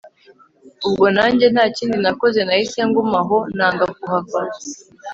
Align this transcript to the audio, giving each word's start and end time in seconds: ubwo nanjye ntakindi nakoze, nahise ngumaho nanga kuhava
ubwo 0.87 1.05
nanjye 1.15 1.45
ntakindi 1.53 1.97
nakoze, 2.05 2.39
nahise 2.43 2.79
ngumaho 2.89 3.37
nanga 3.57 3.85
kuhava 3.95 4.39